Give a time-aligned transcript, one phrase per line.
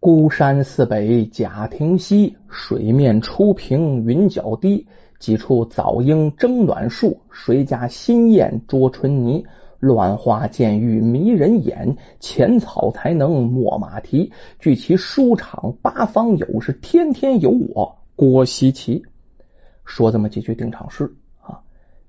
[0.00, 4.86] 孤山寺北贾亭西，水面初平云脚低。
[5.18, 9.44] 几处早莺争暖树，谁家新燕啄春泥？
[9.80, 14.32] 乱花渐欲迷人眼，浅草才能没马蹄。
[14.60, 19.02] 据其书场八方有，是天天有我郭西奇。
[19.84, 21.62] 说这么几句定场诗啊，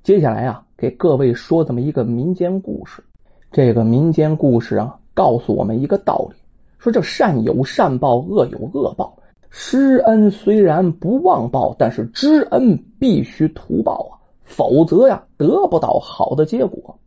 [0.03, 3.03] 接下来啊，给各位说这么一个民间故事。
[3.51, 6.37] 这个民间故事啊，告诉我们一个道理：
[6.79, 9.19] 说这善有善报，恶有恶报。
[9.51, 14.11] 施恩虽然不忘报，但是知恩必须图报啊，
[14.43, 16.99] 否则呀得不到好的结果。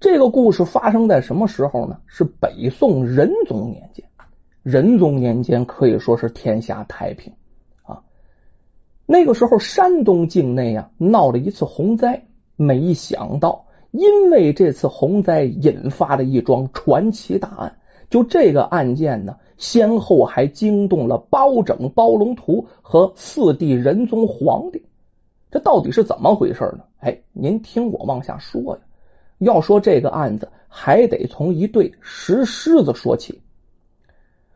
[0.00, 1.98] 这个故事发生在什么时候呢？
[2.06, 4.04] 是北宋仁宗年间。
[4.62, 7.34] 仁宗年间可以说是天下太平
[7.82, 8.02] 啊。
[9.06, 17.76] 那个时候山东境内啊闹了一次洪灾，没想到因为这次洪灾引发了一桩传奇大案。
[18.14, 19.38] 就这个案件呢。
[19.56, 24.84] 先后还惊动了包拯、包龙图和四弟仁宗皇帝，
[25.50, 26.84] 这到底是怎么回事呢？
[26.98, 28.82] 哎，您听我往下说呀。
[29.38, 33.42] 要说这个案子，还得从一对石狮子说起。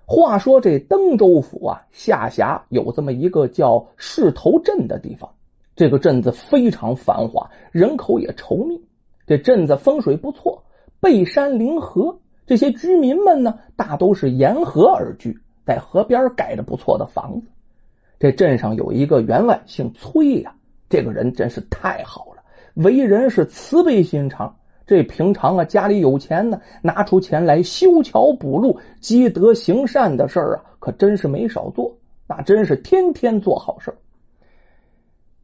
[0.05, 5.31] 话说这登州府啊，下辖有这么一个叫市头镇的地方，
[5.75, 8.85] 这个镇子非常繁华，人口也稠密。
[9.27, 10.65] 这镇子风水不错，
[11.01, 12.19] 背山临河。
[12.49, 17.47] 这些居民们呢，大都是沿河而居，在河边盖着不错的房子。
[18.19, 20.55] 这镇上有一个员外，姓崔呀，
[20.89, 24.57] 这个人真是太好了，为人是慈悲心肠。
[24.87, 31.99] 这平常啊，家里有钱呢，拿出钱来修桥补路、积德行善的事儿啊，可真是没少做。
[32.27, 33.99] 那真是天天做好事儿。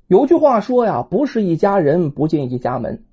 [0.06, 3.04] 有句话说呀，不是一家人不进一家门。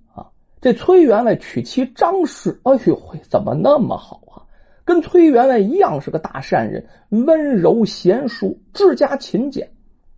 [0.62, 4.46] 这崔员外娶妻张氏，哎呦，怎么那么好啊？
[4.86, 9.72] 跟崔员外一样是个大善人，温柔贤淑，治家勤俭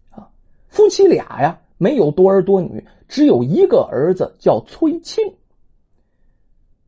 [0.09, 0.31] 啊。
[0.67, 5.35] 夫妻俩呀，没有多儿多女，只有一个儿子，叫崔庆。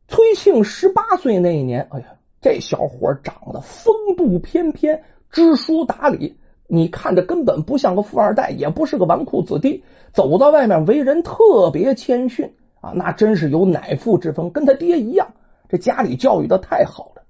[0.06, 6.36] 崔庆十八岁那一年，哎呀，这小伙长得风度翩翩，知书达理，
[6.66, 12.52] 你看着根本不像个富二代，也不是个纨绔子弟，走到外面为人特别谦逊。
[12.80, 15.34] 啊，那真是有乃父之风，跟他爹一样。
[15.68, 17.22] 这家里教育的太好了。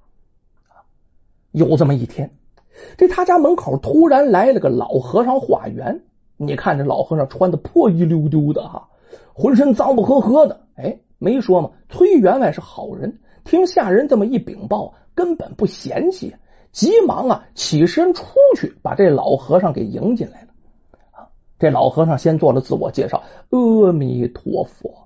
[1.53, 2.33] 有这么一天，
[2.99, 6.03] 这他家门口突然来了个老和尚化缘。
[6.37, 8.89] 你看这老和尚穿的破衣溜丢的哈，
[9.33, 10.67] 浑身脏不呵呵的。
[10.75, 16.37] 哎，没说嘛，崔员外是好人，听下人这么一禀报，根本不嫌弃，
[16.73, 18.27] 急忙啊起身出
[18.57, 20.49] 去，把这老和尚给迎进来了。
[21.59, 25.05] 这老和尚先做了自我介绍：“阿弥陀佛。”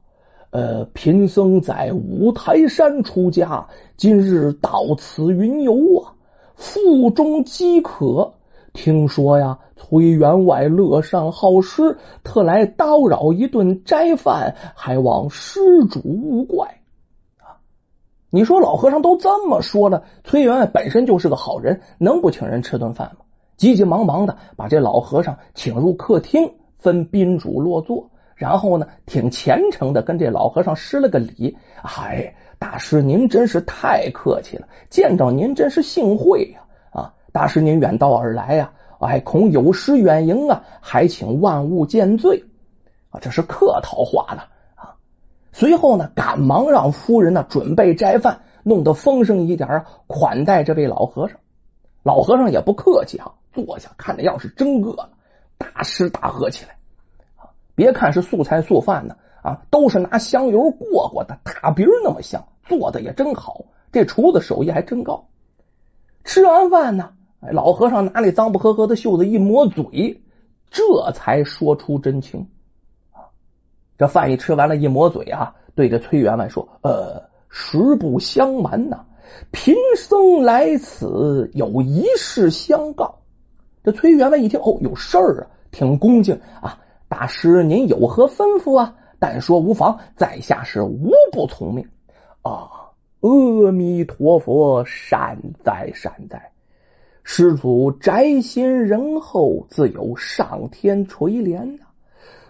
[0.51, 6.15] 呃，贫僧在五台山出家，今日到此云游啊，
[6.57, 8.35] 腹中饥渴，
[8.73, 16.81] 听说呀，崔员外乐善好施，特来叨扰一顿斋饭，还望施主勿怪
[17.39, 17.63] 啊。
[18.31, 23.25] 你说老和尚都这么说了，崔员外本身就是个好人，能不请人吃顿饭吗？
[23.57, 28.10] 急急忙忙的把这老和尚请入客厅，分宾主落座。
[28.41, 31.59] 然后呢，挺虔诚的跟这老和尚施了个礼。
[31.83, 36.61] 哎，大师您真是太客气了，见着您真是幸会呀！
[36.91, 42.47] 啊，大师您远道而来呀，哎，恐有失远迎啊，还请万物见罪
[43.11, 43.21] 啊！
[43.21, 44.97] 这是客套话了啊。
[45.53, 51.37] 随后呢，赶忙让夫人呢准备斋饭，弄得丰盛一点啊，款待这位老和尚。
[52.03, 55.11] 老和尚也不客气啊，坐下看着样是真饿了，
[55.59, 56.80] 大吃大喝起来。
[57.81, 63.65] 别看是素菜素饭呢，啊，都是拿香油过过的，大饼那么香，做的也真好。
[63.91, 65.29] 这厨子手艺还真高。
[66.23, 70.21] 吃完饭呢，老和尚拿那脏不呵呵的袖子一抹嘴，
[70.71, 72.49] 这才说出真情。
[73.13, 73.33] 啊，
[73.97, 79.07] 这饭一吃完了，一抹嘴啊，对着崔员外说：“呃，实不相瞒呐，
[79.53, 83.21] 贫僧来此有一事相告。”
[83.83, 86.81] 这崔员外一听，哦，有事儿啊，挺恭敬啊。
[87.11, 88.95] 大师，您有何吩咐啊？
[89.19, 91.89] 但说无妨，在下是无不从命。
[92.43, 96.53] 啊，阿弥陀佛，善哉善哉。
[97.25, 101.87] 施主宅心仁厚，自有上天垂怜呐。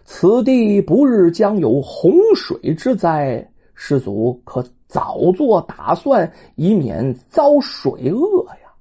[0.04, 8.74] 此地不日将有洪水之灾，施主可早做打算，以免遭水厄呀。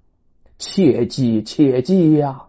[0.58, 2.49] 切记，切记呀。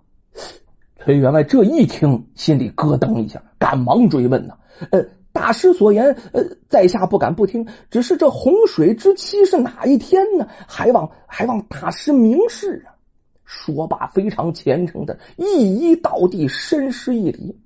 [1.00, 4.58] 裴员外这一听，心里咯噔一下，赶忙追问：“呢，
[4.90, 7.68] 呃，大师所言，呃，在下不敢不听。
[7.90, 10.48] 只是这洪水之期是哪一天呢？
[10.68, 13.00] 还望还望大师明示啊！”
[13.44, 17.58] 说罢，非常虔诚的一一倒地，深施一礼。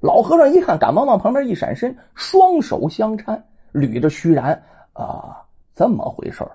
[0.00, 3.42] 老和尚一看，赶忙往旁边一闪身，双手相搀，
[3.72, 4.62] 捋着虚然
[4.92, 6.46] 啊，这么回事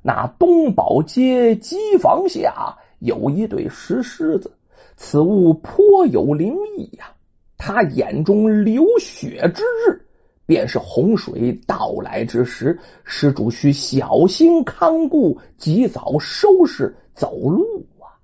[0.00, 4.52] 那东宝街机房下有一对石狮子，
[4.96, 7.12] 此物颇有灵异呀。
[7.58, 10.06] 他眼中流血之日，
[10.44, 18.20] 便是洪水到来之时，施主需小心看顾，及早收拾走路啊。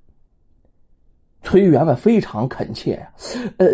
[1.42, 3.12] 崔员外非常恳切呀，
[3.56, 3.66] 呃，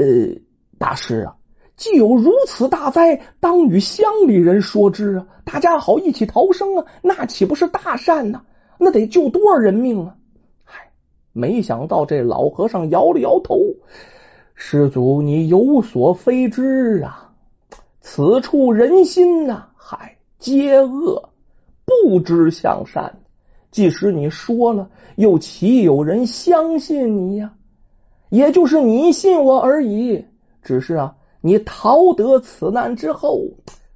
[0.79, 1.37] 大师啊，
[1.77, 8.43] 既有如此大灾，当与乡里人说之啊，大家好一起逃生啊，那岂不是大善呢？
[8.79, 10.17] 那得救多少人命啊？
[11.39, 13.61] 没想到这老和尚摇了摇头，
[14.57, 17.33] 师祖你有所非知啊，
[18.01, 21.29] 此处人心呐，嗨，皆恶，
[21.85, 23.21] 不知向善。
[23.71, 27.55] 即使你说了，又岂有人相信你呀？
[28.31, 30.25] 也就是你信我而已，
[30.65, 33.45] 只是啊，你逃得此难之后，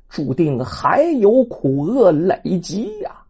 [0.09, 3.22] 注定还有苦厄累积呀，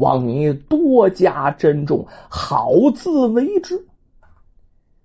[0.00, 3.86] 望你多加珍重，好自为之。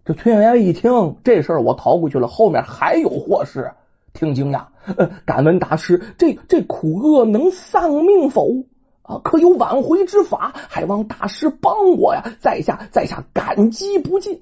[0.05, 3.73] 这崔员外一听这事儿，我逃过去了，后面还有祸事，
[4.13, 4.65] 挺惊讶。
[4.97, 8.65] 呃，敢问大师，这这苦厄能丧命否？
[9.01, 10.53] 啊，可有挽回之法？
[10.55, 12.23] 还望大师帮我呀！
[12.39, 14.41] 在下在下感激不尽。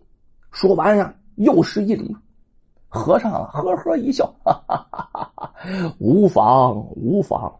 [0.51, 2.15] 说完呀，又是一礼。
[2.87, 5.53] 和尚呵呵一笑，哈哈哈哈，
[5.97, 7.59] 无妨无妨。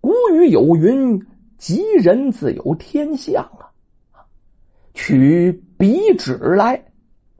[0.00, 1.24] 古语有云
[1.62, 3.70] ：“吉人自有天相啊。”
[4.94, 6.86] 取笔纸来，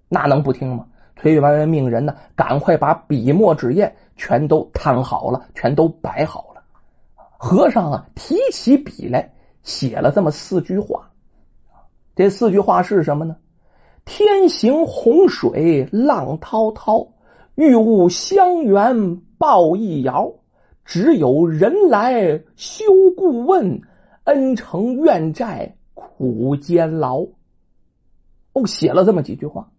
[0.08, 0.86] 那能不听吗？
[1.16, 6.62] 崔员外命人呢，赶快把笔墨纸砚全都摊好了，全都摆好了。
[7.36, 9.34] 和尚啊，提起笔来，
[9.64, 11.10] 写了这么四句话。
[12.14, 13.38] 这四句话是什么呢？
[14.04, 17.08] 天行洪水浪滔滔，
[17.56, 20.34] 欲物相援报一遥。
[20.84, 22.84] 只有人来修
[23.16, 23.82] 故问，
[24.24, 27.26] 恩成怨债苦煎劳。
[28.52, 29.70] 哦，写了这么几句话，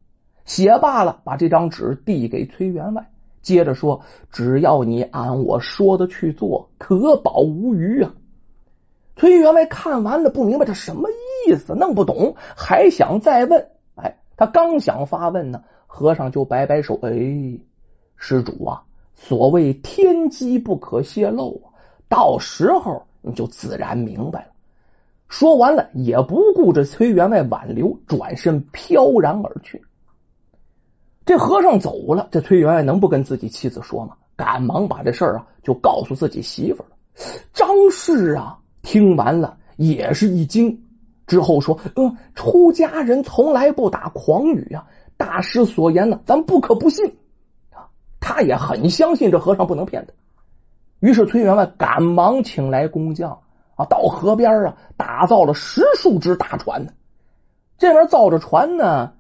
[0.46, 3.12] 写罢了，把这张纸递给崔员外，
[3.42, 4.02] 接着说
[4.32, 8.16] ：“只要你按我说的去做，可保无虞啊。”
[9.16, 11.10] 崔员外看完了，不明白这什么
[11.48, 13.70] 意思，弄不懂，还想再问。
[13.96, 17.60] 哎他刚想发问呢，和尚就摆摆手：“哎，
[18.16, 21.78] 施主啊，所谓天机不可泄露啊，
[22.10, 24.48] 到时候你就自然明白了。”
[25.28, 29.82] 说完了，也不顾着崔员外挽留，转身飘然而去。
[31.26, 34.18] 这和尚走了，这崔员外能不跟自己妻子说吗？
[34.36, 36.90] 赶忙把这事儿啊就告诉自己媳妇了。
[37.54, 40.84] 张氏啊，听完了也是一惊。
[41.26, 44.88] 之后说：“嗯，出家人从来不打诳语啊，
[45.18, 47.16] 大师所言呢，咱不可不信
[47.72, 50.14] 啊。”他也很相信这和尚不能骗他。
[51.04, 53.40] 于是崔员外赶忙请来工匠
[53.76, 56.94] 啊，到河边啊打造了十数只大船呢。
[57.78, 59.12] 这边造着船呢，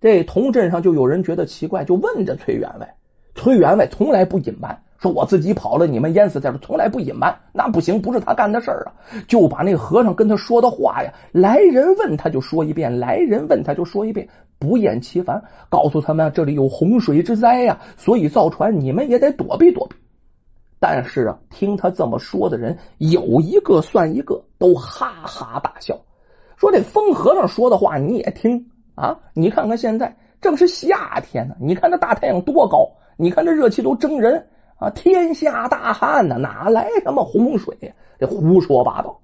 [0.00, 2.94] 这同镇上就有人觉得奇怪，就问着崔员外。
[3.34, 4.80] 崔员外从来不隐瞒。
[4.98, 7.36] 说我自己跑了，你们淹死在这，从来不隐瞒。
[7.52, 8.96] 那不行，不是他干的事儿啊！
[9.28, 19.96] 就把那和尚跟他说的话呀，来人问他就说一遍，来人问他就说一遍，不厌其烦，告诉他们这里有洪水之灾呀，所以造船你们也得躲避躲避。
[20.78, 26.00] 但是啊，听他这么说的人有一个算一个，都哈哈大笑，
[26.56, 29.18] 说这疯和尚说的话你也听啊？
[29.34, 34.48] 你看看现在正是夏天呢，你看这大太阳多高，你看这热气都蒸人。
[34.78, 34.90] 啊！
[34.90, 37.94] 天下大旱呢，哪来什么洪水呀？
[38.18, 39.20] 这胡说八道！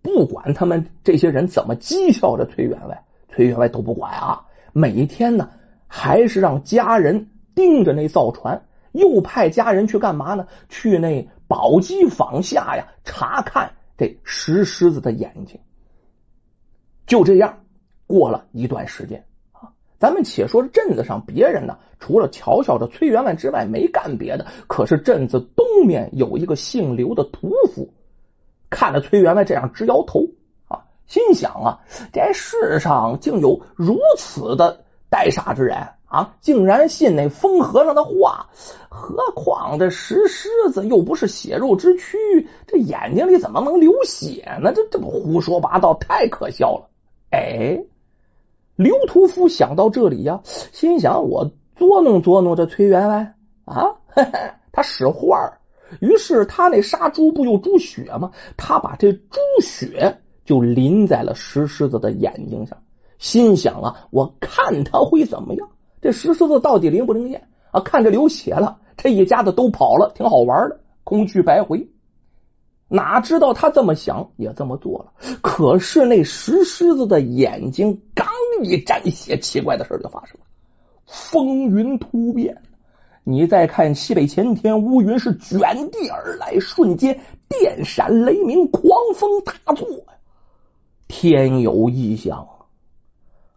[0.00, 4.46] 不管他们这些人怎么讥笑着崔员外，崔员外都不管啊。
[4.72, 5.50] 每天呢，
[5.88, 8.62] 还是让家人盯着那造船，
[8.92, 10.46] 又派家人去干嘛呢？
[10.68, 15.60] 去那宝鸡坊下呀，查看这石狮子的眼睛。
[17.06, 17.64] 就这样
[18.06, 19.72] 过了一段时间啊。
[19.98, 24.46] 咱们且说镇子上别人呢，除了嘲笑着崔员外之外，没干别的。
[24.66, 27.92] 可是镇子东面有一个姓刘的屠夫，
[28.70, 30.26] 看着崔员外这样直摇头
[30.68, 31.80] 啊，心想啊，
[32.12, 38.50] 这世上竟有如此的呆傻之人啊，竟然信那疯和尚的话。
[38.90, 44.72] 何况这石狮子又不是血肉之躯，这眼睛里怎么能流血呢？
[44.74, 46.90] 这这不胡说八道，太可笑了！
[47.30, 47.84] 哎。
[48.76, 53.96] 刘屠夫想到这里呀，心想：我捉弄捉弄这崔员外啊，
[54.72, 55.58] 他使坏。
[56.00, 58.32] 于是他那杀猪不有猪血吗？
[58.56, 62.78] 他把这猪血就淋在了石狮子的眼睛上，
[63.18, 65.68] 心想啊，我看他会怎么样？
[66.02, 67.80] 这石狮子到底灵不灵验啊？
[67.80, 71.88] 看着流血了，这一家子都跑了，挺好玩的，空去白回。
[72.88, 75.12] 哪知道他这么想，也这么做了。
[75.40, 78.26] 可是那石狮子的眼睛刚
[78.62, 80.46] 一沾血，奇怪的事就发生了，
[81.06, 82.60] 风云突变。
[83.24, 88.82] 你再看西北前天，乌云是卷地而来，瞬间电闪雷鸣，狂
[89.14, 89.86] 风大作！
[91.06, 92.48] 天有异象，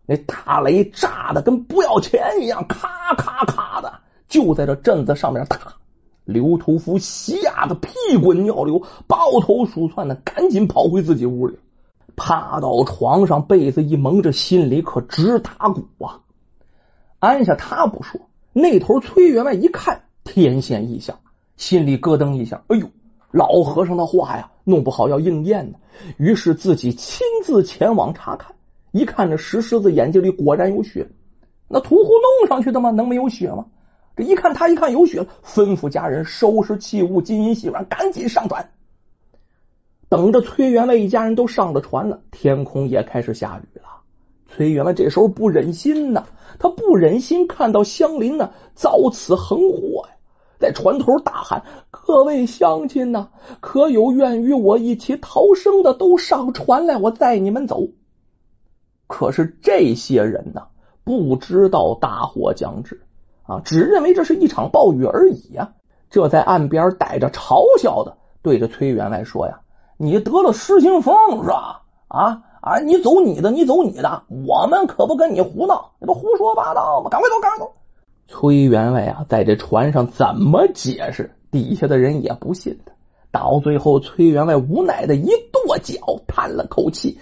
[0.05, 5.75] 那大雷炸的跟不要钱一样，咔咔咔的，就在这镇子上面打。
[6.25, 11.59] 刘屠夫吓得屁滚尿流，抱头鼠窜的，赶紧跑回自己屋里，
[12.15, 16.21] 趴到床上，被子一蒙着，心里可直打鼓啊！
[17.19, 18.21] 按下他不说，
[18.53, 21.19] 那头崔员外一看天现异象，
[21.57, 22.89] 心里咯噔一下，哎呦，
[23.29, 25.77] 老和尚的话呀，弄不好要应验呢。
[26.17, 28.55] 于是自己亲自前往查看，
[28.95, 31.09] 一看这石狮子眼睛里果然有血，
[31.67, 32.91] 那屠户弄上去的吗？
[32.91, 33.65] 能没有血吗？
[34.15, 38.69] 这一看，他一看有血，吩咐家人收拾器物、金银细软，赶紧上船。
[40.07, 43.83] 等着崔员外一家人都上了船了，天空也开始下雨了。
[44.47, 50.15] 崔员外这时候不忍心呐，他不忍心看到乡邻呢遭此横祸呀，
[50.57, 53.27] 在船头大喊：“各位乡亲呐，
[53.59, 57.89] 可有愿与我一起逃生的，都上船来，我载你们走。”
[59.07, 60.67] 可是这些人呢，
[61.03, 63.01] 不知道大祸将至。
[63.47, 65.73] 啊，只认为这是一场暴雨而已呀！
[66.09, 69.59] 这在岸边带着嘲笑的对着崔员外说：“呀，
[69.97, 71.83] 你得了失心疯是吧？
[72.07, 77.11] 啊啊，你走你的，你走你的，我们可不跟你胡闹，你不胡说八道吗？
[77.11, 77.73] 赶快走，赶快走！”
[78.27, 82.93] 崔员外啊，在这船上怎么解释，底下的人也不信他。
[83.31, 87.19] 到最后，崔员外无奈的一跺脚，叹了口气。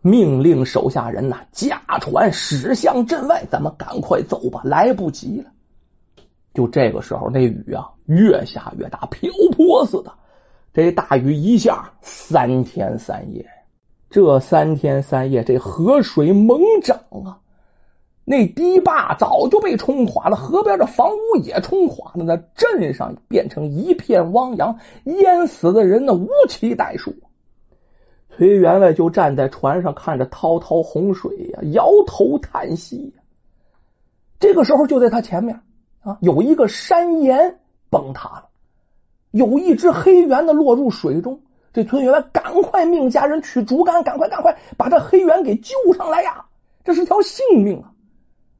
[0.00, 5.50] 命令手下人呐，驾船驶向镇外，咱们赶快走吧，来不及了。
[6.54, 10.12] 就这个时候，那雨啊越下越大，瓢泼似的。
[10.72, 13.46] 这大雨一下三天三夜，
[14.10, 17.40] 这三天三夜，这河水猛涨啊！
[18.24, 27.14] 那堤坝早就被冲垮了，河边的房屋也冲垮了，那镇上变成一片汪洋，淹死的人呢无其代数。
[28.38, 33.22] 崔员外就站在船上，看着滔滔洪水呀，摇头叹息呀。
[34.38, 35.60] 这个时候，就在他前面。
[36.02, 37.58] 啊，有一个山岩
[37.90, 38.44] 崩塌了，
[39.32, 41.40] 有一只黑猿的落入水中。
[41.72, 46.46] 这村员外赶快命家人取竹竿，赶快赶快把这黑猿给救上来呀！
[46.84, 47.92] 这是条性命啊！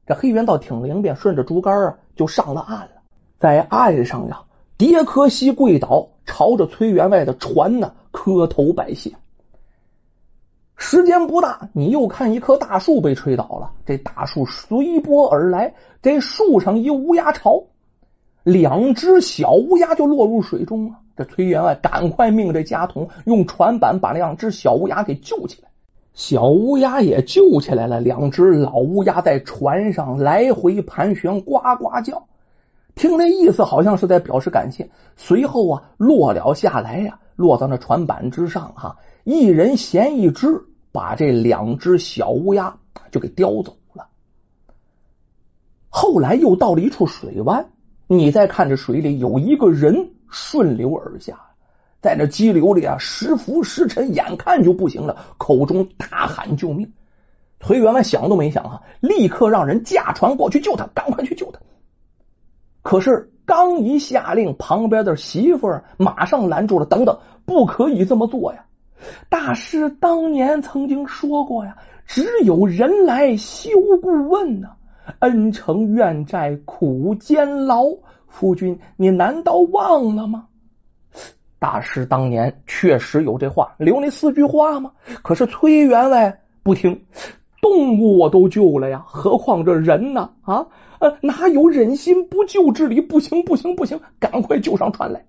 [0.05, 2.91] 这黑猿倒挺灵便，顺着竹竿啊就上了岸了。
[3.39, 4.41] 在岸上呀，
[4.77, 9.13] 迭柯西跪倒，朝着崔员外的船呢磕头拜谢。
[10.81, 17.65] 时间不大，你又看一棵大树被吹倒了，这大树随波而来，这树上一乌鸦巢，
[18.43, 20.95] 两只小乌鸦就落入水中了。
[21.17, 25.67] 这崔员外赶快命这家童用船板把两只小乌鸦给救起来，
[26.13, 27.99] 小乌鸦也救起来了。
[27.99, 32.23] 两只老乌鸦在船上来回盘旋，呱呱叫，
[32.95, 34.89] 听那意思好像是在表示感谢。
[35.17, 38.95] 随后啊，落了下来呀，落到那船板之上哈，
[39.25, 40.63] 一人衔一只。
[40.91, 42.77] 把这两只小乌鸦
[43.11, 44.07] 就给叼走了。
[45.89, 47.67] 后来又到了一处水湾，
[48.07, 51.39] 你再看这水里有一个人顺流而下，
[52.01, 56.93] 在那激流里啊，时浮时沉，眼看就不行了，口中大喊救命。
[57.59, 61.59] 崔员外想都没想啊，立刻让人驾船过去救他，赶快去救他。
[62.81, 68.65] 可是刚一下令，旁边的媳妇马上拦住了：“等等，不可以这么做呀！”
[69.29, 73.69] 大师当年曾经说过呀：“只有人来休
[74.01, 74.69] 故问呢，
[75.19, 77.85] 恩成怨债苦煎劳。”
[78.27, 80.45] 夫君，你难道忘了吗？
[81.57, 84.91] 大师当年确实有这话，留那四句话吗？
[85.23, 87.05] 可是崔员外不听，
[87.61, 90.29] 动物我都救了呀，何况这人呢？
[90.43, 90.67] 啊，
[90.99, 93.01] 呃，哪有忍心不救之理？
[93.01, 95.25] 不行，不行，不行，赶快救上船来！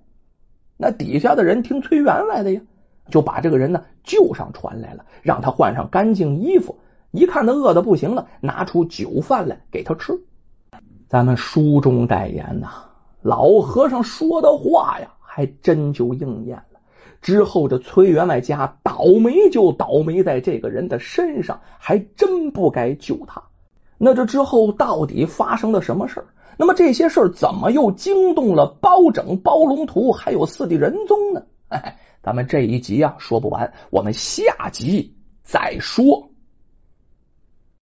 [0.76, 2.60] 那底下的人听崔员外的呀。
[3.10, 6.78] 就把这个人呢救上船来了，让他换上干净衣服。
[7.10, 10.20] 一看他饿的不行了，拿出酒饭来给他吃。
[11.08, 12.68] 咱们书中代言呐，
[13.20, 16.80] 老和尚说的话呀，还真就应验了。
[17.20, 23.42] 之后这崔员外家倒霉就倒霉在这个人的身上，还真不该救他。
[23.98, 26.24] 那这之后到底发生了什么事？
[26.56, 31.42] 那么这些事怎么又惊动了包拯、包龙图还有四弟仁宗呢？
[31.70, 31.96] 哎。
[32.22, 36.29] 咱们这一集啊说不完，我们下集再说。